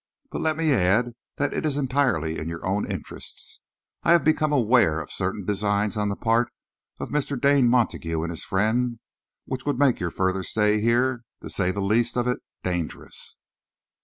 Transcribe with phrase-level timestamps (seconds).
[0.31, 3.61] But let me add that it is entirely in your own interests.
[4.01, 6.51] I have become aware of certain designs on the part
[6.99, 7.39] of Mr.
[7.39, 8.97] Dane Montague and his friend,
[9.45, 13.37] which would make your further stay here, to say the least of it, dangerous."